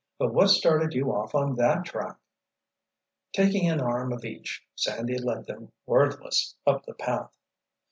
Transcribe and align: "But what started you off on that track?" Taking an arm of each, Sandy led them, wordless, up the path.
"But 0.17 0.33
what 0.33 0.47
started 0.49 0.95
you 0.95 1.13
off 1.13 1.35
on 1.35 1.53
that 1.57 1.85
track?" 1.85 2.17
Taking 3.33 3.69
an 3.69 3.79
arm 3.79 4.11
of 4.11 4.25
each, 4.25 4.65
Sandy 4.75 5.19
led 5.19 5.45
them, 5.45 5.73
wordless, 5.85 6.55
up 6.65 6.87
the 6.87 6.95
path. 6.95 7.37